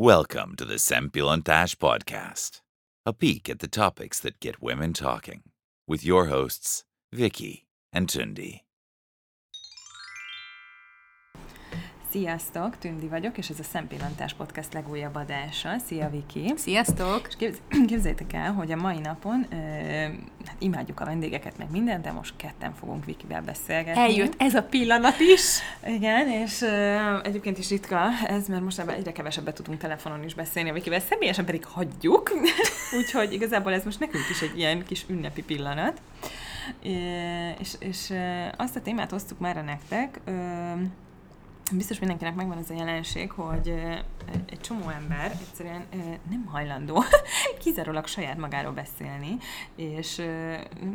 [0.00, 2.60] Welcome to the Sempilontash Podcast,
[3.04, 5.42] a peek at the topics that get women talking,
[5.88, 8.60] with your hosts, Vicky and Tundi.
[12.10, 15.78] Sziasztok, Tündi vagyok, és ez a Szempillantás Podcast legújabb adása.
[15.86, 16.52] Szia, Viki!
[16.56, 17.26] Sziasztok!
[17.28, 19.56] És képz- képzeljétek el, hogy a mai napon ö,
[20.46, 24.00] hát imádjuk a vendégeket, meg mindent, de most ketten fogunk Vikivel beszélgetni.
[24.00, 25.58] Eljött ez a pillanat is.
[25.86, 30.70] Igen, és ö, egyébként is ritka ez, mert most egyre kevesebbet tudunk telefonon is beszélni
[30.70, 32.30] a Vikivel, személyesen pedig hagyjuk.
[32.98, 36.00] Úgyhogy igazából ez most nekünk is egy ilyen kis ünnepi pillanat.
[36.82, 36.92] É,
[37.58, 38.12] és, és
[38.56, 40.32] azt a témát hoztuk már a nektek, ö,
[41.76, 43.74] biztos mindenkinek megvan az a jelenség, hogy
[44.50, 45.86] egy csomó ember egyszerűen
[46.30, 47.04] nem hajlandó
[47.62, 49.36] kizárólag saját magáról beszélni,
[49.76, 50.16] és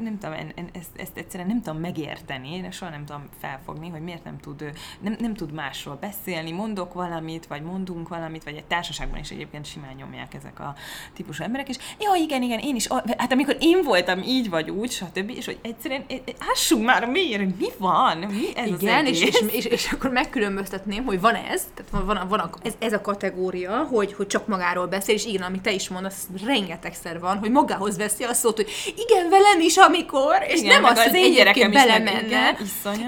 [0.01, 0.35] nem tudom,
[0.73, 4.71] ezt, ezt egyszerűen nem tudom megérteni, én soha nem tudom felfogni, hogy miért nem tud,
[4.99, 9.65] nem, nem tud másról beszélni, mondok valamit, vagy mondunk valamit, vagy egy társaságban is egyébként
[9.65, 10.75] simán nyomják ezek a
[11.13, 12.87] típusú emberek, és jó, igen, igen, én is,
[13.18, 16.05] hát amikor én voltam így vagy úgy, stb., és hogy egyszerűen
[16.51, 19.41] ássunk már hogy mi van, mi ez az Igen, és, egész?
[19.41, 22.93] és, és, és, akkor megkülönböztetném, hogy van ez, tehát van, van, van a, ez, ez
[22.93, 27.38] a kategória, hogy, hogy csak magáról beszél, és igen, amit te is mondasz, rengetegszer van,
[27.38, 31.13] hogy magához veszi a szót, hogy igen, velem is, amikor, és Igen, nem meg az,
[31.13, 32.57] én gyerekem belemenne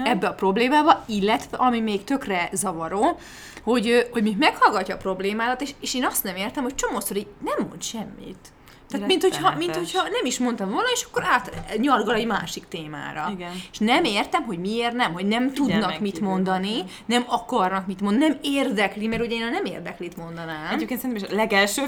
[0.04, 3.18] ebbe a problémába, illetve ami még tökre zavaró,
[3.62, 7.28] hogy, hogy még meghallgatja a problémádat, és, és én azt nem értem, hogy csomószor így
[7.44, 8.52] nem mond semmit.
[8.88, 12.64] Tehát, mint hogyha, mint hogyha nem is mondtam volna, és akkor át nyargal egy másik
[12.68, 13.32] témára.
[13.36, 13.50] Igen.
[13.72, 17.86] És nem értem, hogy miért nem, hogy nem tudnak Figyelmen mit kívül mondani, nem akarnak
[17.86, 20.74] mit mondani, nem érdekli, mert ugye én nem érdeklit mondanám.
[20.74, 21.82] Egyébként szerintem is a legelső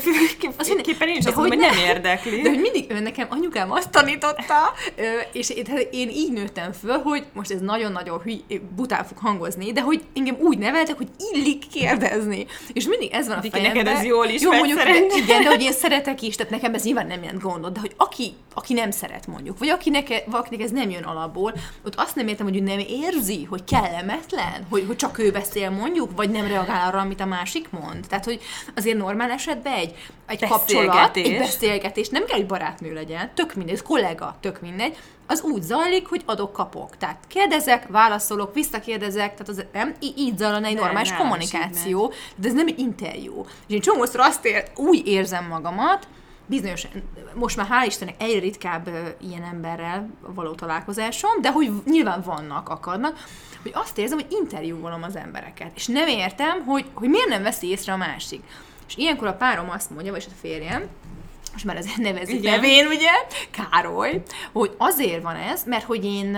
[0.83, 2.41] képen én is de azt mondom, hogy nem ne- érdekli.
[2.41, 4.73] De hogy mindig ő nekem anyukám azt tanította,
[5.33, 5.51] és
[5.91, 8.33] én, így nőttem föl, hogy most ez nagyon-nagyon hű,
[8.77, 12.47] bután fog hangozni, de hogy engem úgy neveltek, hogy illik kérdezni.
[12.73, 13.63] És mindig ez van a fejemben.
[13.63, 15.19] neked ez jól is Jó, mondjuk, szerintem.
[15.19, 17.94] igen, de hogy én szeretek is, tehát nekem ez nyilván nem jelent gondot, de hogy
[17.97, 21.55] aki, aki nem szeret mondjuk, vagy akinek, valakinek ez nem jön alapból,
[21.85, 25.70] ott azt nem értem, hogy ő nem érzi, hogy kellemetlen, hogy, hogy csak ő beszél
[25.70, 28.07] mondjuk, vagy nem reagál arra, amit a másik mond.
[28.08, 28.40] Tehát, hogy
[28.77, 29.95] azért normál esetben egy,
[30.27, 34.96] egy kapcsolat, egy beszélgetés, nem kell, hogy barátnő legyen, tök mindegy, kollega, tök mindegy,
[35.27, 36.96] az úgy zajlik, hogy adok-kapok.
[36.96, 42.55] Tehát kérdezek, válaszolok, visszakérdezek, tehát az nem, így zajlana egy normális nem, kommunikáció, de ez
[42.55, 43.45] nem egy interjú.
[43.67, 46.07] És én csomószor azt ér, úgy érzem magamat,
[46.48, 46.86] bizonyos,
[47.35, 48.89] most már hál' Istennek egyre ritkább
[49.20, 53.19] ilyen emberrel való találkozásom, de hogy nyilván vannak, akadnak,
[53.63, 55.70] hogy azt érzem, hogy interjúvolom az embereket.
[55.75, 58.42] És nem értem, hogy, hogy miért nem veszi észre a másik.
[58.89, 60.89] És ilyenkor a párom azt mondja, vagyis a férjem,
[61.53, 62.55] most már ezért nevezik Igen.
[62.55, 63.11] nevén, ugye,
[63.51, 64.23] Károly,
[64.53, 66.37] hogy azért van ez, mert hogy én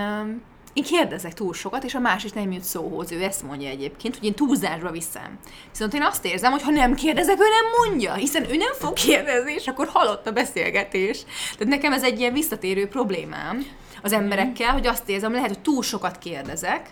[0.73, 3.11] én kérdezek túl sokat, és a másik nem jut szóhoz.
[3.11, 5.39] Ő ezt mondja egyébként, hogy én túlzásba viszem.
[5.71, 8.93] Viszont én azt érzem, hogy ha nem kérdezek, ő nem mondja, hiszen ő nem fog
[8.93, 11.23] kérdezni, és akkor halott a beszélgetés.
[11.57, 13.65] Tehát nekem ez egy ilyen visszatérő problémám
[14.01, 16.89] az emberekkel, hogy azt érzem, lehet, hogy túl sokat kérdezek,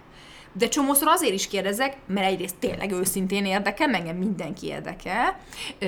[0.54, 5.40] de csomószor azért is kérdezek, mert egyrészt tényleg őszintén érdekel, engem mindenki érdekel.
[5.80, 5.88] Ö,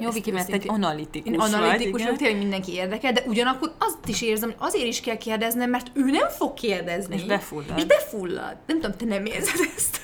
[0.00, 3.98] Jó, Viki, mert egy analitikus én vagy, analitikus vagyok, tényleg mindenki érdekel, de ugyanakkor azt
[4.06, 7.14] is érzem, hogy azért is kell kérdeznem, mert ő nem fog kérdezni.
[7.14, 7.78] És befullad.
[7.78, 8.56] És befullad.
[8.66, 10.00] Nem tudom, te nem érzed ezt.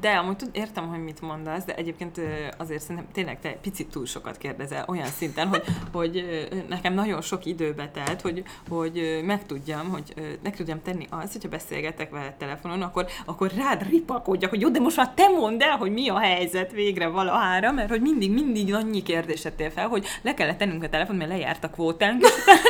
[0.00, 2.20] De amúgy tud, értem, hogy mit mondasz, de egyébként
[2.56, 5.62] azért szerintem tényleg te picit túl sokat kérdezel olyan szinten, hogy,
[5.92, 6.24] hogy
[6.68, 11.48] nekem nagyon sok időbe telt, hogy, hogy ö, megtudjam, hogy meg tudjam tenni azt, hogyha
[11.48, 15.76] beszélgetek veled telefonon, akkor, akkor rád ripakodjak, hogy jó, de most már te mondd el,
[15.76, 20.06] hogy mi a helyzet végre valahára, mert hogy mindig, mindig annyi kérdést tettél fel, hogy
[20.22, 22.20] le kellett tennünk a telefon, mert lejárt a kvótánk,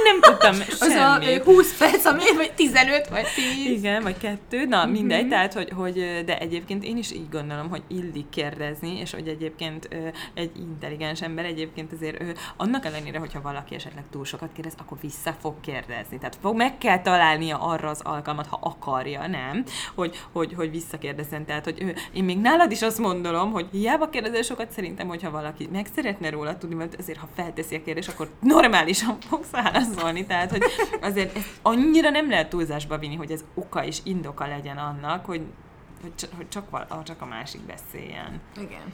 [0.04, 0.90] nem tudtam Az a
[1.20, 1.46] semmit.
[1.46, 3.26] ö, 20 perc, ami vagy 15 vagy
[3.64, 3.66] 10.
[3.66, 7.82] Igen, vagy kettő, na mindegy, tehát, hogy, hogy, de egyébként én is így gondolom, hogy
[7.86, 13.40] illik kérdezni, és hogy egyébként ö, egy intelligens ember egyébként azért ö, annak ellenére, hogyha
[13.40, 16.18] valaki esetleg túl sokat kérdez, akkor vissza fog kérdezni.
[16.18, 19.64] Tehát fog, meg kell találnia arra az alkalmat, ha akarja, nem?
[19.94, 21.44] Hogy, hogy, hogy visszakérdezzen.
[21.44, 25.30] Tehát, hogy ö, én még nálad is azt mondom, hogy hiába kérdezel sokat, szerintem, hogyha
[25.30, 30.26] valaki meg szeretne róla tudni, mert azért, ha felteszi a kérdést, akkor normálisan fogsz válaszolni.
[30.26, 30.62] Tehát, hogy
[31.00, 35.42] azért annyira nem lehet túlzásba vinni, hogy ez oka és indoka legyen annak, hogy
[36.00, 38.40] hogy csak, hogy csak, val- csak a másik beszéljen.
[38.56, 38.92] Igen.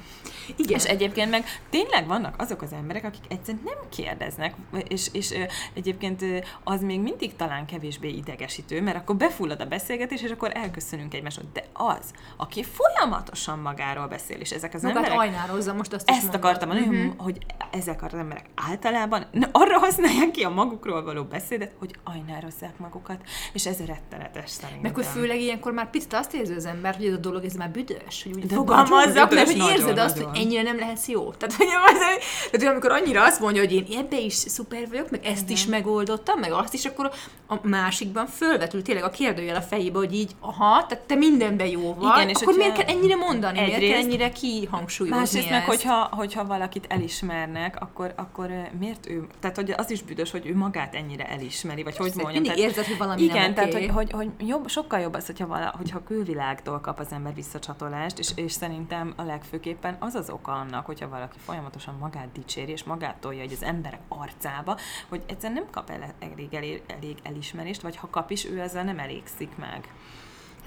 [0.56, 0.78] Igen.
[0.78, 4.54] És egyébként meg tényleg vannak azok az emberek, akik egyszerűen nem kérdeznek,
[4.88, 5.34] és, és
[5.74, 6.24] egyébként
[6.64, 11.44] az még mindig talán kevésbé idegesítő, mert akkor befullad a beszélgetés, és akkor elköszönünk egymástól.
[11.52, 15.18] De az, aki folyamatosan magáról beszél, és ezek az Magát emberek...
[15.18, 16.44] ajnározza, most azt Ezt mondod.
[16.44, 17.22] akartam mondani, uh-huh.
[17.22, 23.22] hogy ezek az emberek általában arra használják ki a magukról való beszédet, hogy ajnározzák magukat,
[23.52, 24.82] és ez rettenetes szerintem.
[24.82, 27.44] Meg hogy főleg ilyenkor már picit azt érzi az ember, mert hogy ez a dolog,
[27.44, 30.42] ez már büdös, hogy úgy De fogalmazzak, mert hogy érzed nagyon, azt, hogy nagyon.
[30.42, 31.30] ennyire nem lehetsz jó.
[31.32, 35.10] Tehát, hogy, az, tehát, hogy amikor annyira azt mondja, hogy én ebbe is szuper vagyok,
[35.10, 37.10] meg ezt is megoldottam, meg azt is, akkor
[37.46, 41.94] a másikban fölvetül tényleg a kérdőjel a fejébe, hogy így, aha, tehát te mindenben jó
[41.94, 45.64] vagy, Igen, és akkor miért kell ennyire mondani, miért kell egyrészt- ennyire kihangsúlyozni Másrészt meg,
[45.64, 50.56] hogyha, hogyha valakit elismernek, akkor, akkor miért ő, tehát hogy az is büdös, hogy ő
[50.56, 52.42] magát ennyire elismeri, vagy hogy Persze, mondjam.
[52.42, 53.86] mindig tehát, érzed, hogy valami igen, nem tehát oké.
[53.86, 58.18] hogy, hogy, hogy jobb, sokkal jobb az, hogyha, vala, hogyha külvilágtól kap az ember visszacsatolást,
[58.18, 62.84] és, és szerintem a legfőképpen az az oka annak, hogyha valaki folyamatosan magát dicséri, és
[62.84, 64.78] magát tolja hogy az emberek arcába,
[65.08, 68.84] hogy egyszerűen nem kap el, elég, elég, elég elismerést, vagy ha kap is, ő ezzel
[68.84, 69.92] nem elégszik meg.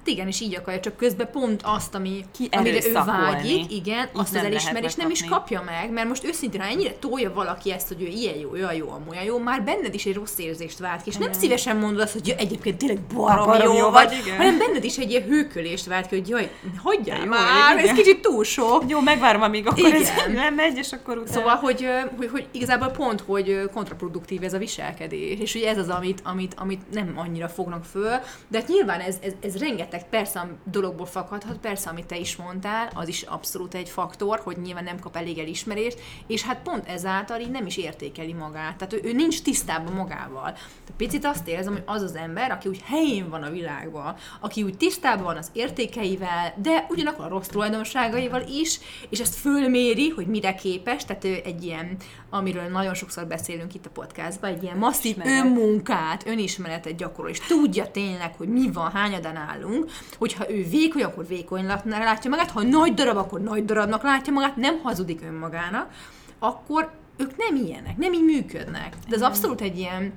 [0.07, 4.31] Hát igen, és így akarja, csak közben pont azt, ami, amire ő vágyik, igen, azt
[4.31, 7.87] nem az elismerést nem is kapja meg, mert most őszintén, ha ennyire tolja valaki ezt,
[7.87, 11.01] hogy ő ilyen jó, olyan jó, amolyan jó, már benned is egy rossz érzést vált
[11.01, 14.11] ki, és nem szívesen mondod azt, hogy ja, egyébként tényleg barom, Barom jó, jó vagy,
[14.23, 14.37] igen.
[14.37, 16.51] hanem benned is egy ilyen hőkölést vált ki, hogy jaj,
[16.83, 17.95] hagyjál Jó, már, ez igen.
[17.95, 18.83] kicsit túl sok.
[18.87, 20.31] Jó, megvárom, amíg akkor ez Igen.
[20.31, 21.37] nem megy, és akkor utána...
[21.37, 21.87] Szóval, hogy,
[22.17, 26.53] hogy, hogy igazából pont, hogy kontraproduktív ez a viselkedés, és hogy ez az, amit, amit,
[26.57, 31.05] amit nem annyira fognak föl, de hát nyilván ez, ez, ez rengeteg persze a dologból
[31.05, 35.15] fakadhat, persze, amit te is mondtál, az is abszolút egy faktor, hogy nyilván nem kap
[35.15, 39.41] elég elismerést, és hát pont ezáltal így nem is értékeli magát, tehát ő, ő nincs
[39.41, 40.51] tisztában magával.
[40.85, 44.63] De picit azt érzem, hogy az az ember, aki úgy helyén van a világban, aki
[44.63, 48.79] úgy tisztában van az értékeivel, de ugyanakkor a rossz tulajdonságaival is,
[49.09, 51.97] és ezt fölméri, hogy mire képes, tehát ő egy ilyen,
[52.29, 57.91] amiről nagyon sokszor beszélünk itt a podcastban, egy ilyen masszív önmunkát, önismeretet gyakorol, és tudja
[57.91, 59.86] tényleg, hogy mi van, hányadan állunk,
[60.17, 64.55] hogyha ő vékony, akkor vékonynak látja magát, ha nagy darab, akkor nagy darabnak látja magát,
[64.55, 65.91] nem hazudik önmagának,
[66.39, 68.95] akkor ők nem ilyenek, nem így működnek.
[69.09, 70.13] De ez abszolút egy ilyen,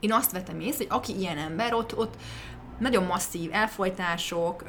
[0.00, 2.14] én azt vettem észre, hogy aki ilyen ember, ott, ott
[2.78, 4.64] nagyon masszív elfolytások,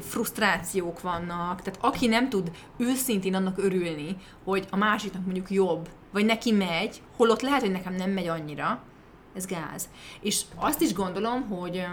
[0.00, 6.24] frusztrációk vannak, tehát aki nem tud őszintén annak örülni, hogy a másiknak mondjuk jobb, vagy
[6.24, 8.82] neki megy, holott lehet, hogy nekem nem megy annyira,
[9.34, 9.88] ez gáz.
[10.20, 11.86] És azt is gondolom, hogy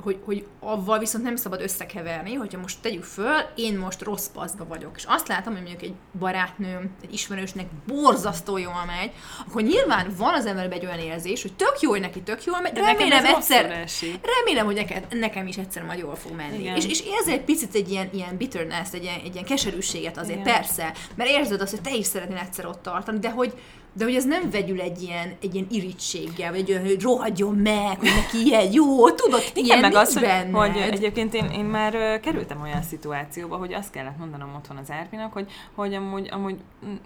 [0.00, 4.66] hogy, hogy avval viszont nem szabad összekeverni, hogyha most tegyük föl, én most rossz paszba
[4.66, 9.10] vagyok, és azt látom, hogy mondjuk egy barátnőm, egy ismerősnek borzasztó jól megy,
[9.46, 12.60] akkor nyilván van az emberben egy olyan érzés, hogy tök jó, hogy neki tök jól
[12.60, 13.86] megy, De remélem egyszer,
[14.22, 16.58] remélem, hogy neked, nekem is egyszer majd jól fog menni.
[16.58, 16.76] Igen.
[16.76, 20.40] És, és érzel egy picit egy ilyen, ilyen bitterness, egy ilyen, egy ilyen keserűséget azért,
[20.40, 20.52] Igen.
[20.54, 23.52] persze, mert érzed azt, hogy te is szeretnél egyszer ott tartani, de hogy
[23.92, 27.54] de hogy ez nem vegyül egy ilyen, egy ilyen irítséggel, vagy egy olyan, hogy rohadjon
[27.54, 30.54] meg, hogy neki ilyen jó, tudod, Igen, ilyen meg az, hogy, benned.
[30.54, 35.32] hogy egyébként én, én már kerültem olyan szituációba, hogy azt kellett mondanom otthon az Árpinak,
[35.32, 36.56] hogy, hogy amúgy, amúgy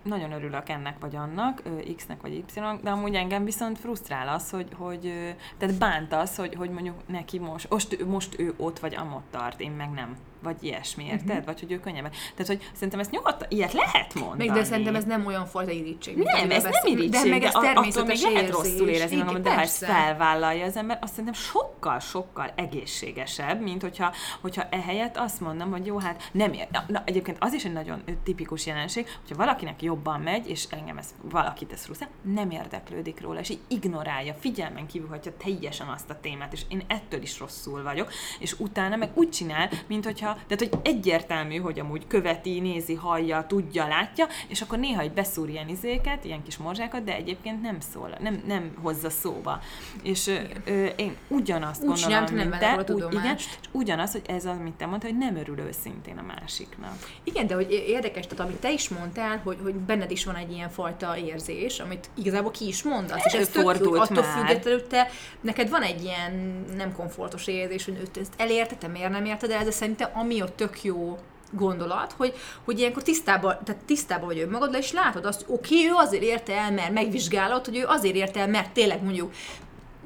[0.03, 1.63] nagyon örülök ennek vagy annak,
[1.97, 5.13] X-nek vagy Y-nak, de amúgy engem viszont frusztrál az, hogy, hogy
[5.59, 9.61] tehát bánt az, hogy, hogy mondjuk neki most, most, most ő ott vagy amott tart,
[9.61, 10.17] én meg nem.
[10.43, 11.29] Vagy ilyesmi, érted?
[11.29, 11.45] Uh-huh.
[11.45, 12.11] Vagy hogy ő könnyebben.
[12.11, 14.47] Tehát, hogy szerintem ezt nyugodtan, ilyet lehet mondani.
[14.47, 16.17] Meg de szerintem ez nem olyan fajta irítség.
[16.17, 19.61] Nem, ez nem irítség, de meg ez természetes még lehet rosszul érezni magam, de ha
[19.61, 25.87] ezt felvállalja az ember, azt szerintem sokkal-sokkal egészségesebb, mint hogyha, hogyha ehelyett azt mondom, hogy
[25.87, 26.67] jó, hát nem ér.
[26.73, 30.99] Na, na, egyébként az is egy nagyon tipikus jelenség, hogyha valakinek jobban megy, és engem
[30.99, 36.11] ez valakit ez frusztrál, nem érdeklődik róla, és így ignorálja, figyelmen kívül hagyja teljesen azt
[36.11, 40.26] a témát, és én ettől is rosszul vagyok, és utána meg úgy csinál, mint hogyha,
[40.33, 45.49] tehát hogy egyértelmű, hogy amúgy követi, nézi, hallja, tudja, látja, és akkor néha egy beszúr
[45.49, 49.61] ilyen izéket, ilyen kis morzsákat, de egyébként nem szól, nem, nem hozza szóba.
[50.03, 50.27] És
[50.65, 54.45] ö, én ugyanazt Úgy gondolom, nem mint venne te, úgy, igen, és ugyanaz, hogy ez
[54.45, 56.97] az, amit te mondtad, hogy nem örül őszintén a másiknak.
[57.25, 60.53] Igen, de hogy érdekes, tehát amit te is mondtál, hogy, hogy benned is van egy
[60.53, 64.47] ilyen fajta érzés, amit igazából ki is mondasz, és ez jó, hogy Előfordult attól már.
[64.47, 65.09] függetlenül te,
[65.41, 69.65] neked van egy ilyen nem komfortos érzés, hogy őt ezt elérte, te miért nem érted
[69.65, 71.19] de szerintem ami ott tök jó
[71.51, 75.91] gondolat, hogy, hogy ilyenkor tisztában, tehát tisztában vagy önmagaddal, és látod azt, hogy oké, okay,
[75.91, 79.33] ő azért érte el, mert megvizsgálod, hogy ő azért érte el, mert tényleg mondjuk,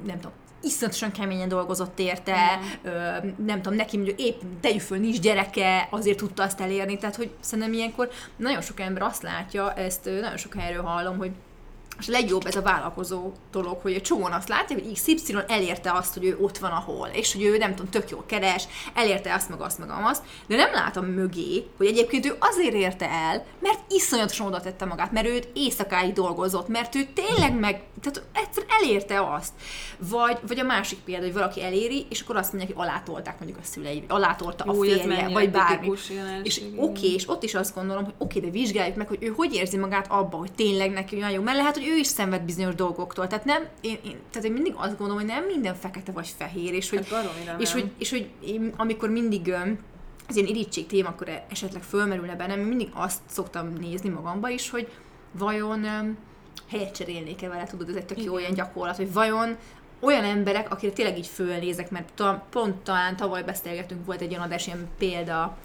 [0.05, 2.89] nem tudom, iszonyatosan keményen dolgozott érte, ö,
[3.45, 7.31] nem tudom, neki mondjuk épp tegyük föl, nincs gyereke, azért tudta azt elérni, tehát hogy
[7.39, 11.31] szerintem ilyenkor nagyon sok ember azt látja, ezt nagyon sok helyről hallom, hogy
[11.99, 15.91] és a legjobb ez a vállalkozó dolog, hogy egy csomóan azt látja, hogy XY elérte
[15.91, 19.33] azt, hogy ő ott van, ahol, és hogy ő nem tudom, tök jól keres, elérte
[19.33, 23.45] azt, meg azt, meg azt, de nem látom mögé, hogy egyébként ő azért érte el,
[23.59, 28.63] mert iszonyatosan oda tette magát, mert őt éjszakáig dolgozott, mert ő tényleg meg, tehát egyszer
[28.81, 29.53] elérte azt.
[29.97, 33.59] Vagy, vagy a másik példa, hogy valaki eléri, és akkor azt mondják, hogy alátolták mondjuk
[33.59, 35.91] a szülei, alátolta a Jó, férje, vagy bármi.
[36.43, 39.53] És oké, és ott is azt gondolom, hogy oké, de vizsgáljuk meg, hogy ő hogy
[39.53, 42.75] érzi magát abba, hogy tényleg neki olyan jó, mert lehet, hogy ő is szenved bizonyos
[42.75, 43.27] dolgoktól.
[43.27, 46.73] Tehát nem, én, én, tehát én mindig azt gondolom, hogy nem minden fekete vagy fehér,
[46.73, 47.09] és hogy, Hát
[47.61, 49.53] és hogy, és hogy én, amikor mindig
[50.27, 54.69] az ilyen irítség téma akkor e- esetleg fölmerülne bennem, mindig azt szoktam nézni magamba is,
[54.69, 54.87] hogy
[55.31, 55.85] vajon
[56.69, 59.57] helyet cserélnék-e vele, tudod, ez egy tök jó ilyen gyakorlat, hogy vajon
[59.99, 64.43] olyan emberek, akire tényleg így fölnézek, mert ta, pont talán tavaly beszélgetünk, volt egy olyan
[64.43, 65.57] adás, ilyen példa,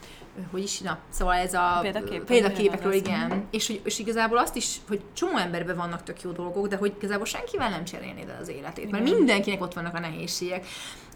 [0.50, 3.46] hogy is, na, szóval ez a Példakép, példaképekről, igen.
[3.50, 6.94] És, hogy, és igazából azt is, hogy csomó emberben vannak tök jó dolgok, de hogy
[6.96, 9.16] igazából senkivel nem cserélnéd az életét, mert Igen.
[9.16, 10.66] mindenkinek ott vannak a nehézségek.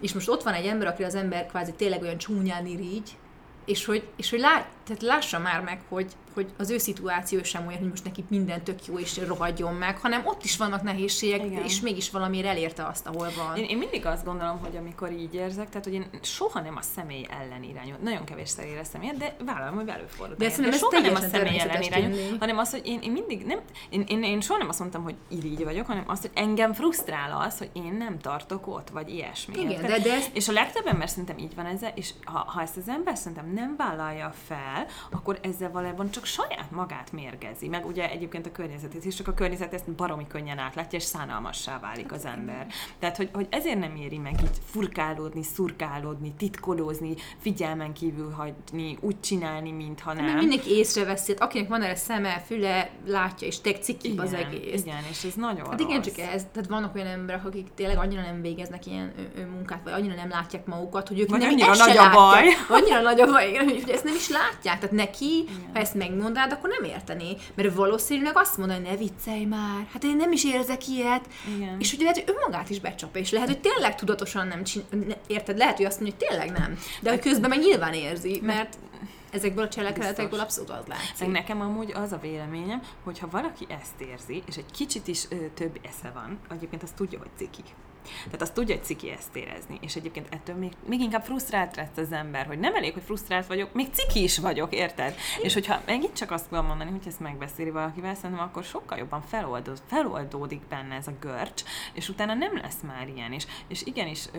[0.00, 3.16] És most ott van egy ember, aki az ember kvázi tényleg olyan csúnyán irigy,
[3.64, 7.66] és hogy, és hogy lát, tehát lássa már meg, hogy, hogy az ő szituáció sem
[7.66, 11.44] olyan, hogy most neki minden tök jó, és rohadjon meg, hanem ott is vannak nehézségek,
[11.44, 11.64] Igen.
[11.64, 13.56] és mégis valamiért elérte azt, ahol van.
[13.56, 16.82] Én, én mindig azt gondolom, hogy amikor így érzek, tehát hogy én soha nem a
[16.82, 17.96] személy ellen irányul.
[18.02, 20.37] Nagyon kevésszer éreztem ilyet, de vállalom, hogy előfordul.
[20.37, 23.60] De ez soha nem a személy ellen irányul, hanem az, hogy én, én mindig nem,
[23.88, 27.42] én, én, én soha nem azt mondtam, hogy irigy vagyok, hanem azt, hogy engem frusztrál
[27.46, 29.60] az, hogy én nem tartok ott, vagy ilyesmi.
[29.60, 32.76] Igen, de- de És a legtöbb ember szerintem így van ezzel, és ha, ha ezt
[32.76, 37.68] az ember szerintem nem vállalja fel, akkor ezzel valójában csak saját magát mérgezi.
[37.68, 41.78] Meg ugye egyébként a környezetét is, csak a környezet ezt baromi könnyen átlátja, és szánalmassá
[41.78, 42.66] válik az ember.
[42.98, 49.20] Tehát, hogy, hogy ezért nem éri meg így furkálódni, szurkálódni, titkolózni, figyelmen kívül hagyni, úgy
[49.20, 50.24] csinálni, mintha nem.
[50.24, 54.82] Nem mindenki észreveszi, hát akinek van erre szeme, füle, látja, és teg cikibb az egész.
[54.82, 56.46] Igen, és ez nagyon Hát igen, csak ez.
[56.52, 60.14] Tehát vannak olyan emberek, akik tényleg annyira nem végeznek ilyen ö, ö, munkát, vagy annyira
[60.14, 62.46] nem látják magukat, hogy ők Vagy nem, annyira nagy a baj.
[62.68, 64.78] Annyira nagy a baj, igen, hogy ezt nem is látják.
[64.78, 67.36] Tehát neki, ha ezt megmondád, akkor nem értené.
[67.54, 71.28] Mert valószínűleg azt mondaná, hogy ne viccelj már, hát én nem is érzek ilyet.
[71.56, 71.80] Igen.
[71.80, 74.88] És ugye lehet, hogy önmagát is becsapja, és lehet, hogy tényleg tudatosan nem csinál,
[75.26, 75.58] érted?
[75.58, 76.78] Lehet, hogy azt mondja, hogy tényleg nem.
[77.00, 78.78] De hogy közben meg nyilván érzi, mert
[79.30, 81.18] ezekből a cselekedetekből abszolút az látszik.
[81.18, 85.24] Meg nekem amúgy az a véleményem, hogy ha valaki ezt érzi, és egy kicsit is
[85.30, 87.62] ö, több esze van, egyébként azt tudja, hogy ciki.
[88.25, 91.97] Tehát azt tudja, hogy ciki ezt érezni, és egyébként ettől még, még inkább frusztrált lesz
[91.97, 95.14] az ember, hogy nem elég, hogy frusztrált vagyok, még ciki is vagyok, érted?
[95.42, 99.23] És hogyha megint csak azt tudom mondani, hogy ezt megbeszéli valakivel, szerintem akkor sokkal jobban
[99.23, 104.25] feloldód, feloldódik benne ez a görcs, és utána nem lesz már ilyen, és, és igenis
[104.33, 104.38] ö,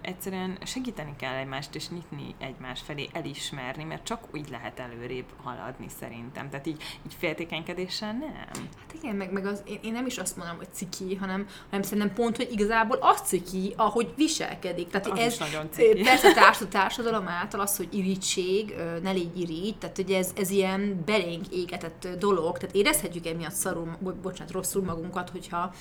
[0.00, 5.86] egyszerűen segíteni kell egymást, és nyitni egymás felé, elismerni, mert csak úgy lehet előrébb haladni
[6.00, 6.50] szerintem.
[6.50, 8.32] Tehát így, így féltékenykedéssel nem.
[8.54, 11.82] Hát igen, meg, meg az, én, én nem is azt mondom, hogy ciki, hanem, hanem
[11.82, 14.88] szerintem pont, hogy igazából az ciki, ahogy viselkedik.
[14.88, 16.02] Tehát Az ez nagyon ciki.
[16.02, 20.50] persze a társ- társadalom által az, hogy irítség, ne légy irigy, tehát hogy ez, ez
[20.50, 25.72] ilyen belénk égetett dolog, tehát érezhetjük emiatt szarul, bo- bocsánat, rosszul magunkat, hogyha,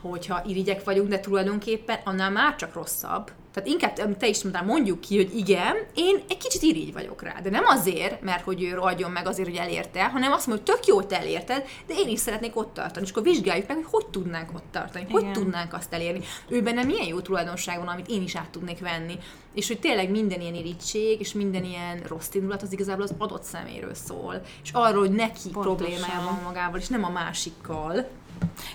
[0.00, 3.30] hogyha irigyek vagyunk, de tulajdonképpen annál már csak rosszabb.
[3.52, 7.22] Tehát inkább, amit te is mondtál, mondjuk ki, hogy igen, én egy kicsit irigy vagyok
[7.22, 7.40] rá.
[7.42, 10.74] De nem azért, mert hogy ő rohadjon meg azért, hogy elérte, hanem azt mondja, hogy
[10.74, 13.04] tök jó, hogy te elérted, de én is szeretnék ott tartani.
[13.04, 15.32] És akkor vizsgáljuk meg, hogy hogy tudnánk ott tartani, hogy Igen.
[15.32, 16.24] tudnánk azt elérni.
[16.48, 19.18] Ő benne milyen jó tulajdonság van, amit én is át tudnék venni.
[19.54, 23.42] És hogy tényleg minden ilyen irítség, és minden ilyen rossz indulat az igazából az adott
[23.42, 24.42] szeméről szól.
[24.62, 25.76] És arról, hogy neki Pontosan.
[25.76, 28.08] problémája van magával, és nem a másikkal.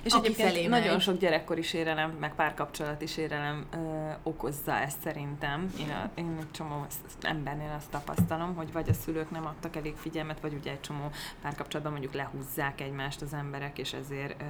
[0.03, 1.01] És Aki egyébként nagyon megy.
[1.01, 3.77] sok gyerekkori sérelem, meg párkapcsolati sérelem ö,
[4.23, 5.73] okozza ezt szerintem.
[5.79, 6.85] Én, a, én egy csomó
[7.21, 11.09] embernél azt tapasztalom, hogy vagy a szülők nem adtak elég figyelmet, vagy ugye egy csomó
[11.41, 14.45] párkapcsolatban mondjuk lehúzzák egymást az emberek, és ezért ö,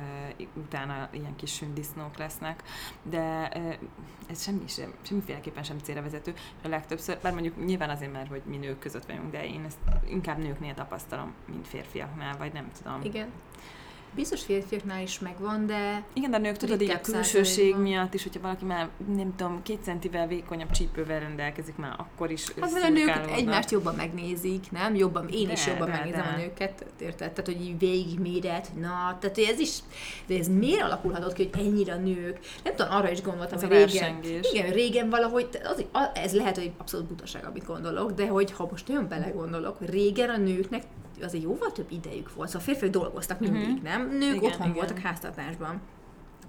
[0.54, 2.64] utána ilyen kis sündisznók lesznek.
[3.04, 3.86] De ö,
[4.30, 6.34] ez semmi sem, semmiféleképpen sem célra vezető.
[6.36, 9.64] És a legtöbbször, bár mondjuk nyilván azért, mert hogy mi nők között vagyunk, de én
[9.66, 9.78] ezt
[10.10, 13.02] inkább nőknél tapasztalom, mint férfiaknál, vagy nem tudom.
[13.04, 13.28] Igen.
[14.18, 18.24] Biztos férfiaknál is megvan, de Igen, de a nők tudod így a külsőség miatt is,
[18.24, 22.86] hogyha valaki már nem tudom, két centivel vékonyabb csípővel rendelkezik, már akkor is Hát mert
[22.86, 23.38] a nők szurkálódnak.
[23.38, 24.96] egymást jobban megnézik, nem?
[24.96, 26.28] Jobban, én is De, jobban de, megnézem de.
[26.28, 27.32] a nőket, érted?
[27.32, 29.78] Tehát, hogy így végigméret, hogy na, tehát hogy ez is,
[30.26, 32.40] de ez miért alakulhatott ki, hogy ennyire a nők?
[32.64, 34.20] Nem tudom, arra is gondoltam, Ez hogy régen,
[34.52, 38.68] igen, régen valahogy, az, az, ez lehet, hogy abszolút butaság, amit gondolok, de hogy ha
[38.72, 40.84] most nagyon belegondolok, régen a nőknek
[41.22, 43.84] azért jóval több idejük volt, szóval a férfiak dolgoztak mindig, Mhm.
[43.84, 44.10] nem?
[44.18, 44.74] Nők Igen, otthon igen.
[44.74, 45.82] voltak háztartásban.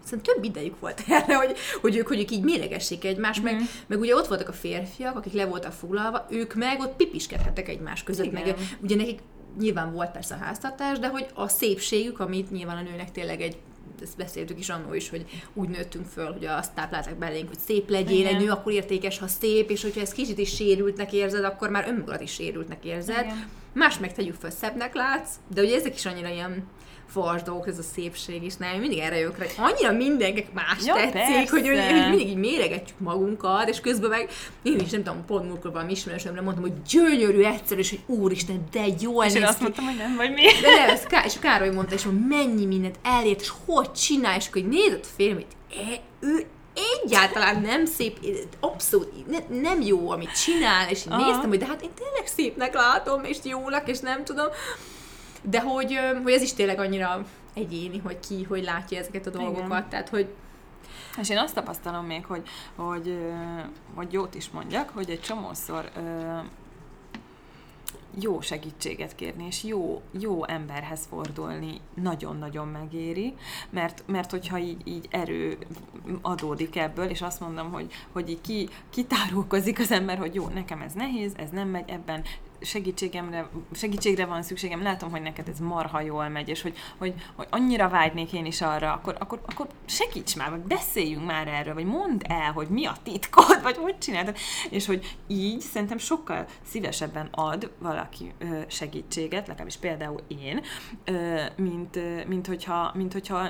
[0.04, 3.54] Szerintem több idejük volt erre, hogy, hogy ők, hogy ők így méregessék egymást, Mhm.
[3.54, 7.68] meg, meg ugye ott voltak a férfiak, akik le voltak foglalva, ők meg ott pipiskedhettek
[7.68, 8.42] egymás között, Igen.
[8.42, 9.18] meg ugye nekik
[9.58, 13.56] nyilván volt persze a háztartás, de hogy a szépségük, amit nyilván a nőnek tényleg egy
[14.02, 15.24] ezt beszéltük is annól is, hogy
[15.54, 18.34] úgy nőttünk föl, hogy azt táplálták belénk, hogy szép legyél, Igen.
[18.34, 21.88] egy nő akkor értékes, ha szép, és hogyha ez kicsit is sérültnek érzed, akkor már
[21.88, 23.24] önmagad is sérültnek érzed.
[23.24, 23.48] Igen.
[23.72, 26.64] Más meg tegyük föl, szebbnek látsz, de ugye ezek is annyira ilyen
[27.44, 30.94] dolgok, ez a szépség is, nem, mindig erre jövök rá, hogy annyira mindenkinek más Ja,
[30.94, 31.34] tetszik, persze.
[31.38, 34.28] hogy, hogy, hogy, mindig így méregetjük magunkat, és közben meg
[34.62, 38.64] én is nem tudom, pont múltkor valami ismerősömre mondtam, hogy gyönyörű egyszerű, és hogy úristen,
[38.70, 39.62] de jól És én azt ki.
[39.62, 40.42] mondtam, hogy nem vagy mi.
[40.62, 44.36] De nem, ez Ká- és Károly mondta, és hogy mennyi mindent elért, és hogy csinál,
[44.36, 45.46] és akkor így nézett a férjem, hogy
[45.92, 46.46] e, ő
[47.04, 48.18] egyáltalán nem szép,
[48.60, 51.26] abszolút ne, nem jó, amit csinál, és én Aha.
[51.30, 54.46] néztem, hogy de hát én tényleg szépnek látom, és jónak, és nem tudom.
[55.42, 59.66] De hogy, hogy ez is tényleg annyira egyéni, hogy ki, hogy látja ezeket a dolgokat.
[59.66, 59.88] Igen.
[59.88, 60.28] Tehát, hogy
[61.20, 62.42] És én azt tapasztalom még, hogy,
[62.76, 63.18] hogy,
[63.94, 65.90] hogy jót is mondjak, hogy egy csomószor
[68.20, 73.34] jó segítséget kérni, és jó, jó emberhez fordulni nagyon-nagyon megéri,
[73.70, 75.58] mert, mert hogyha így, így erő
[76.22, 80.80] adódik ebből, és azt mondom, hogy, hogy így ki, kitárulkozik az ember, hogy jó, nekem
[80.80, 82.24] ez nehéz, ez nem megy, ebben
[82.60, 87.46] segítségemre, segítségre van szükségem, látom, hogy neked ez marha jól megy, és hogy, hogy, hogy
[87.50, 91.84] annyira vágynék én is arra, akkor, akkor, akkor segíts már, vagy beszéljünk már erről, vagy
[91.84, 94.36] mondd el, hogy mi a titkod, vagy hogy csináltad,
[94.70, 98.32] és hogy így szerintem sokkal szívesebben ad valaki
[98.66, 100.62] segítséget, legalábbis például én,
[101.56, 101.98] mint,
[102.28, 103.48] mint, hogyha, mint hogyha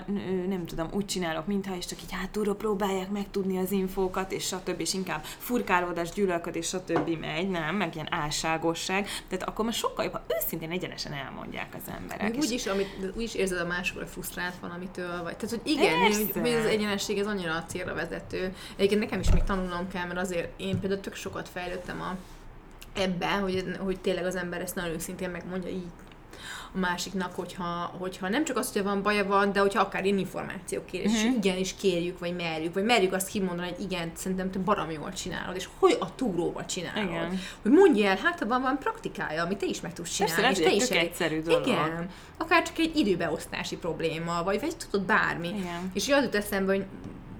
[0.48, 4.80] nem tudom, úgy csinálok, mintha is csak így hátulról próbálják megtudni az infókat, és stb.
[4.80, 7.08] és inkább furkálódás, gyűlölködés, stb.
[7.20, 11.92] megy, nem, meg ilyen álságosság, tehát akkor már sokkal jobb, ha őszintén egyenesen elmondják az
[11.98, 12.30] emberek.
[12.30, 15.36] Még úgy is, amit, úgy is érzed a hogy frusztrált van, amitől vagy.
[15.36, 18.54] Tehát, hogy igen, hogy, hogy az egyenesség ez annyira a célra vezető.
[18.76, 22.16] Egyébként nekem is még tanulnom kell, mert azért én például tök sokat fejlődtem a,
[22.98, 25.86] ebben, hogy, hogy tényleg az ember ezt nagyon őszintén megmondja így
[26.74, 30.18] a másiknak, hogyha, hogyha nem csak az, hogy van baja van, de hogyha akár ilyen
[30.18, 31.34] információk kér, és Mhm.
[31.36, 35.56] igenis kérjük, vagy merjük, vagy merjük azt kimondani, hogy igen, szerintem te baromi jól csinálod,
[35.56, 37.08] és hogy a túróval csinálod.
[37.08, 37.40] Igen.
[37.62, 40.42] Hogy mondja el, hát van, van praktikája, amit te is meg tudsz csinálni.
[40.42, 41.66] Persze, és te is egy egyszerű dolog.
[41.66, 42.08] Igen.
[42.36, 45.48] Akár csak egy időbeosztási probléma, vagy, vagy tudod bármi.
[45.48, 45.90] Igen.
[45.94, 46.84] És jut eszembe, hogy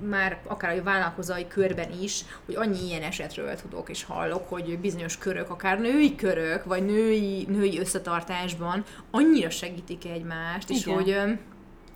[0.09, 5.19] már akár a vállalkozói körben is, hogy annyi ilyen esetről tudok és hallok, hogy bizonyos
[5.19, 10.95] körök, akár női körök, vagy női, női összetartásban annyira segítik egymást, és Igen.
[10.95, 11.39] hogy öm,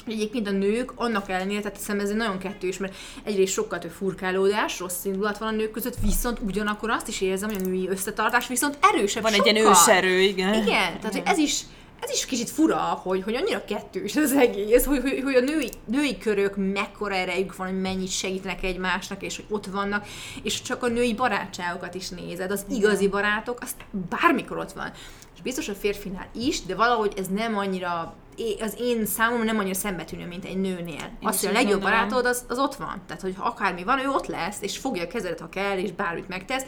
[0.06, 2.94] Egyébként a nők annak ellenére, tehát hiszem ez egy nagyon kettős, mert
[3.24, 7.50] egyrészt sokkal több furkálódás, rossz indulat van a nők között, viszont ugyanakkor azt is érzem,
[7.50, 9.70] hogy a női összetartás viszont erősebb Van egy ilyen sokkal.
[9.70, 10.54] őserő, igen.
[10.54, 11.60] Igen, tehát hogy ez is,
[12.02, 15.70] ez is kicsit fura, hogy, hogy annyira kettős az egész, hogy, hogy, hogy a női,
[15.84, 20.06] női körök mekkora erejük van, hogy mennyit segítenek egymásnak, és hogy ott vannak,
[20.42, 23.70] és csak a női barátságokat is nézed, az igazi barátok, az
[24.08, 24.90] bármikor ott van.
[25.34, 28.16] És biztos a férfinál is, de valahogy ez nem annyira
[28.60, 31.10] az én számomra nem annyira szembetűnő, mint egy nőnél.
[31.22, 31.98] Azt, hogy a legjobb gondolom.
[31.98, 33.02] barátod, az, az ott van.
[33.06, 36.28] Tehát, hogy akármi van, ő ott lesz, és fogja a kezedet, ha kell, és bármit
[36.28, 36.64] megtesz.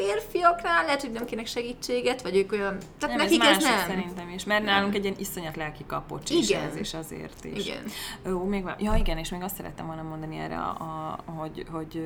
[0.00, 2.78] Férfiaknál lehet, hogy nem kérnek segítséget, vagy ők olyan...
[2.98, 3.78] Tehát Nem, nekik ez, ez, nem.
[3.86, 6.62] szerintem is, mert nálunk egy ilyen iszonyat lelki kapocs is Igen.
[6.62, 7.66] ez, és azért is.
[7.66, 7.84] Igen.
[8.34, 8.74] Ó, még van.
[8.78, 12.02] Ja, igen, és még azt szerettem volna mondani erre, a, a, hogy, hogy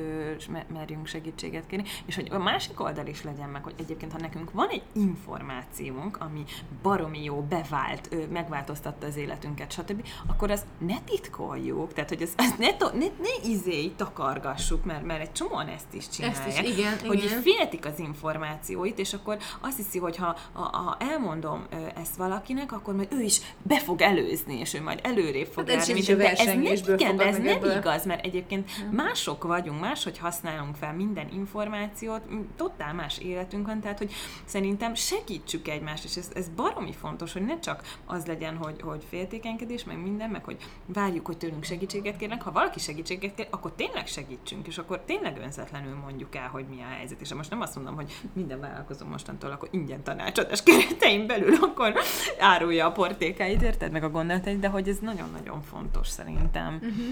[0.73, 4.51] merjünk segítséget kérni, és hogy a másik oldal is legyen meg, hogy egyébként, ha nekünk
[4.51, 6.43] van egy információnk, ami
[6.81, 12.57] baromi jó, bevált, megváltoztatta az életünket, stb., akkor azt ne titkoljuk, tehát, hogy ezt, ezt
[12.57, 16.47] ne, to, ne, ne izé takargassuk, mert, mert egy csomóan ezt is csinálják.
[16.47, 17.41] Ezt is, igen, Hogy így igen.
[17.85, 23.13] Féltik az információit, és akkor azt hiszi, hogy ha, ha, elmondom ezt valakinek, akkor majd
[23.13, 26.01] ő is be fog előzni, és ő majd előrébb fog Hát járni.
[26.15, 26.61] de ez nem,
[26.95, 27.77] igen, de ez nem ebből.
[27.77, 32.21] igaz, mert egyébként mások vagyunk, máshogy használunk fel minden információt,
[32.55, 34.13] totál más életünk van, tehát hogy
[34.45, 39.03] szerintem segítsük egymást, és ez, ez baromi fontos, hogy ne csak az legyen, hogy, hogy
[39.09, 42.41] féltékenykedés, meg minden, meg hogy várjuk, hogy tőlünk segítséget kérnek.
[42.41, 46.81] Ha valaki segítséget kér, akkor tényleg segítsünk, és akkor tényleg önzetlenül mondjuk el, hogy mi
[46.81, 47.21] a helyzet.
[47.21, 51.93] És most nem azt mondom, hogy minden vállalkozó mostantól akkor ingyen tanácsadás keretein belül akkor
[52.39, 56.73] árulja a portékáit, érted meg a gondolatait, de hogy ez nagyon-nagyon fontos szerintem.
[56.75, 57.05] Uh-huh.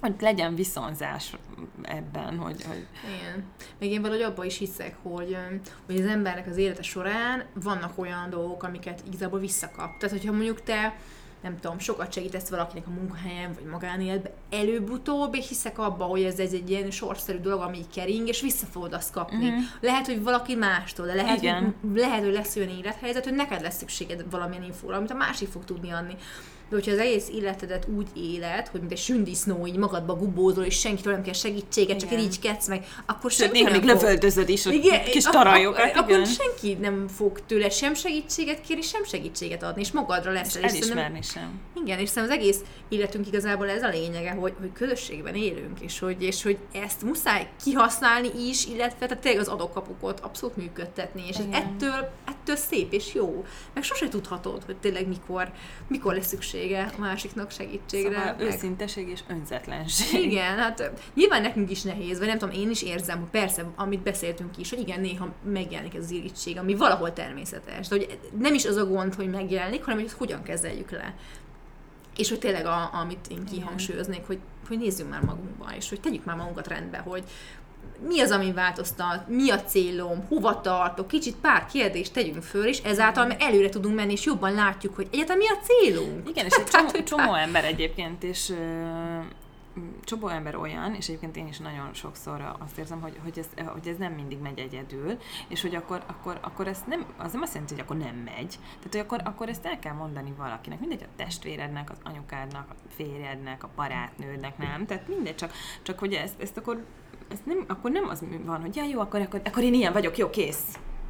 [0.00, 1.36] Hogy legyen viszonzás
[1.82, 2.86] ebben, hogy, hogy
[3.18, 3.44] Igen.
[3.78, 5.36] Még én valahogy abban is hiszek, hogy,
[5.86, 9.98] hogy az embernek az élete során vannak olyan dolgok, amiket igazából visszakap.
[9.98, 10.96] Tehát, hogyha mondjuk te
[11.44, 16.38] nem tudom, sokat segítesz valakinek a munkahelyen, vagy magánéletben, előbb-utóbb, és hiszek abba, hogy ez,
[16.38, 19.48] ez egy ilyen sorszerű dolog, ami kering, és vissza fogod azt kapni.
[19.48, 19.62] Uh-huh.
[19.80, 21.74] Lehet, hogy valaki mástól, de lehet, Igen.
[21.80, 25.48] hogy, lehet, hogy lesz olyan élethelyzet, hogy neked lesz szükséged valamilyen infóra, amit a másik
[25.48, 26.16] fog tudni adni.
[26.68, 30.78] De hogyha az egész életedet úgy éled, hogy mint egy sündisznó, így magadba gubózol, és
[30.78, 32.22] senkitől nem kell segítséget, csak Igen.
[32.22, 34.00] irigykedsz meg, akkor Sőt, senki néha nem még fog.
[34.00, 35.96] lövöldözöd is, Igen, kis tarajokat, ak-.
[35.96, 40.48] Akkor senki nem fog tőle sem segítséget kérni, sem segítséget adni, és magadra lesz.
[40.48, 41.60] És el, és elismerni sem.
[41.84, 45.98] igen, és szerintem az egész életünk igazából ez a lényege, hogy, hogy közösségben élünk, és
[45.98, 51.36] hogy, és hogy ezt muszáj kihasználni is, illetve tehát tényleg az adókapukot abszolút működtetni, és
[51.36, 53.44] ez ettől, ettől szép és jó.
[53.74, 55.52] Meg sose tudhatod, hogy tényleg mikor,
[55.88, 58.18] mikor lesz szüksége a másiknak segítségre.
[58.18, 60.22] Szóval meg- őszinteség és önzetlenség.
[60.30, 64.02] igen, hát nyilván nekünk is nehéz, vagy nem tudom, én is érzem, hogy persze, amit
[64.02, 67.88] beszéltünk is, hogy igen, néha megjelenik ez az irítség, ami valahol természetes.
[67.88, 71.14] De hogy nem is az a gond, hogy megjelenik, hanem hogy ezt hogyan kezeljük le.
[72.16, 74.38] És hogy tényleg, a, amit én kihangsúlyoznék, hogy,
[74.68, 77.24] hogy nézzünk már magunkba, és hogy tegyük már magunkat rendbe, hogy
[78.06, 82.78] mi az, ami változtat, mi a célom, hova tartok, kicsit pár kérdést tegyünk föl, és
[82.78, 86.28] ezáltal mi előre tudunk menni, és jobban látjuk, hogy egyáltalán mi a célunk.
[86.28, 88.52] Igen, és egy csomó, csomó ember egyébként, és
[90.04, 93.88] csomó ember olyan, és egyébként én is nagyon sokszor azt érzem, hogy, hogy, ez, hogy
[93.88, 97.52] ez nem mindig megy egyedül, és hogy akkor, akkor, akkor ez nem, az nem azt
[97.52, 98.58] jelenti, hogy akkor nem megy.
[98.76, 100.80] Tehát, hogy akkor, akkor ezt el kell mondani valakinek.
[100.80, 104.86] Mindegy, a testvérednek, az anyukádnak, a férjednek, a barátnődnek, nem?
[104.86, 105.52] Tehát mindegy, csak,
[105.82, 106.84] csak hogy ezt, ezt akkor
[107.34, 110.16] ez nem, akkor nem az van, hogy ja, jó, akkor, akkor, akkor én ilyen vagyok,
[110.16, 110.62] jó, kész.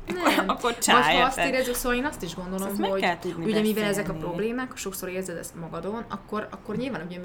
[0.07, 0.49] Nem.
[0.53, 3.45] akkor csáj, Vagy ha azt érezzük, szóval én azt is gondolom, azt hogy kell tudni
[3.45, 7.21] ugye mivel ezek a problémák, sokszor érzed ezt magadon, akkor, akkor nyilván ugye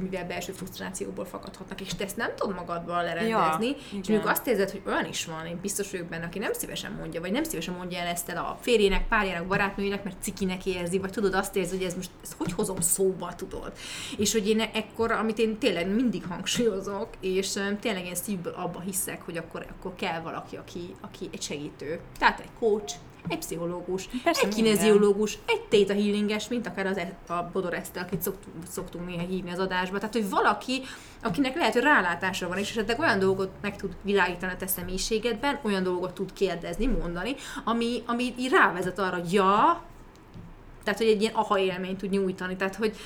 [0.00, 4.46] mivel belső frusztrációból fakadhatnak, és te ezt nem tudod magadban lerendezni, ja, és amikor azt
[4.46, 7.42] érzed, hogy olyan is van, én biztos vagyok benne, aki nem szívesen mondja, vagy nem
[7.42, 11.56] szívesen mondja el ezt el a férjének, párjának, barátnőjének, mert cikinek érzi, vagy tudod azt
[11.56, 13.72] érzi, hogy ez most ezt hogy hozom szóba, tudod.
[14.16, 19.22] És hogy én ekkor, amit én tényleg mindig hangsúlyozok, és tényleg én szívből abba hiszek,
[19.22, 22.00] hogy akkor, akkor kell valaki, aki, aki egy segítő.
[22.18, 22.94] Tehát egy coach,
[23.28, 28.02] egy pszichológus, Persze, egy kineziológus, egy theta healinges, mint akár az, e- a Bodor Eszter,
[28.02, 29.98] akit szoktunk, szoktunk néha hívni az adásba.
[29.98, 30.82] Tehát, hogy valaki,
[31.22, 35.60] akinek lehet, hogy rálátása van, és esetleg olyan dolgot meg tud világítani a te személyiségedben,
[35.62, 39.82] olyan dolgot tud kérdezni, mondani, ami, ami így rávezet arra, hogy ja,
[40.84, 42.56] tehát, hogy egy ilyen aha élményt tud nyújtani.
[42.56, 42.96] Tehát, hogy,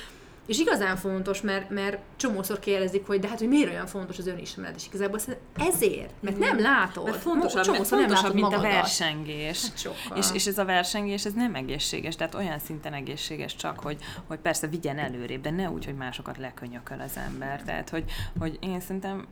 [0.45, 4.27] és igazán fontos, mert, mert csomószor kérdezik, hogy de hát, hogy miért olyan fontos az
[4.27, 5.19] önismeret, és igazából
[5.57, 7.05] ezért, mert nem látod.
[7.05, 8.65] Mert fontosabb, mert fontosabb nem látod mint magadat.
[8.65, 9.61] a versengés.
[10.09, 13.97] Hát és, és ez a versengés, ez nem egészséges, tehát olyan szinten egészséges csak, hogy,
[14.27, 17.61] hogy persze vigyen előrébb, de ne úgy, hogy másokat lekönyököl az ember.
[17.63, 18.03] Tehát, hogy,
[18.39, 19.27] hogy én szerintem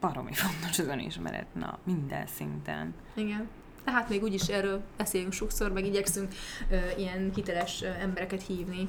[0.00, 2.94] baromi fontos az önismeret, na, minden szinten.
[3.14, 3.48] Igen.
[3.84, 6.32] Tehát még úgyis erről beszélünk sokszor, meg igyekszünk
[6.70, 8.88] ö, ilyen hiteles ö, embereket hívni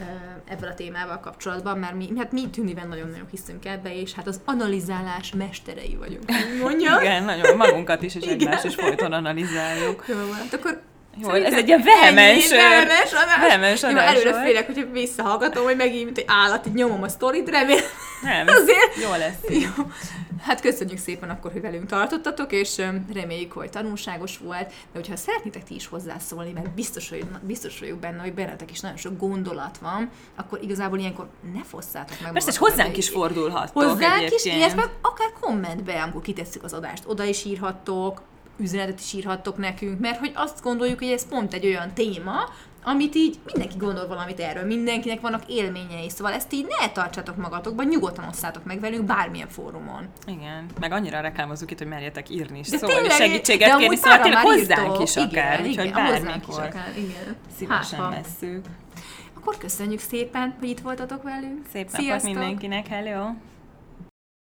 [0.00, 0.02] ö,
[0.44, 4.40] ebben a témával kapcsolatban, mert mi, hát mi tűniben nagyon-nagyon hiszünk ebbe, és hát az
[4.44, 6.24] analizálás mesterei vagyunk,
[6.62, 6.98] mondja.
[7.00, 10.04] Igen, nagyon magunkat is, és egymást is folyton analizáljuk.
[10.08, 10.80] Jó, hát akkor
[11.22, 13.40] jó, ez egy ilyen vehemens, vehemens adás.
[13.40, 17.08] Vehemens adás Jó, előre félek, hogyha visszahallgatom, hogy megint, mint egy állat, így nyomom a
[17.08, 17.84] sztorit, remélem.
[18.22, 18.96] Nem, Azért...
[19.02, 19.62] jó lesz.
[19.62, 19.84] Jó.
[20.40, 25.64] Hát köszönjük szépen akkor, hogy velünk tartottatok, és reméljük, hogy tanulságos volt, de hogyha szeretnétek
[25.64, 29.78] ti is hozzászólni, mert biztos, hogy, biztos vagyok benne, hogy bennetek is nagyon sok gondolat
[29.78, 34.90] van, akkor igazából ilyenkor ne fosszátok meg Persze, és hozzánk is fordulhattok Hozzánk is, illetve
[35.00, 38.22] akár kommentbe, amikor kitesszük az adást, oda is írhattok,
[38.56, 42.50] üzenetet is írhattok nekünk, mert hogy azt gondoljuk, hogy ez pont egy olyan téma,
[42.88, 47.86] amit így mindenki gondol valamit erről, mindenkinek vannak élményei, szóval ezt így ne tartsatok magatokban,
[47.86, 50.08] nyugodtan osszátok meg velünk bármilyen fórumon.
[50.26, 54.42] Igen, meg annyira reklámozunk itt, hogy merjetek írni is, szóval tényleg, segítséget kérni, szóval tényleg
[54.42, 57.36] hozzánk is akár, igen, úgyhogy bármikor is akár, igen.
[57.56, 58.64] szívesen hát, vesszük.
[59.36, 61.66] Akkor köszönjük szépen, hogy itt voltatok velünk.
[61.72, 63.28] Szép napot mindenkinek, hello!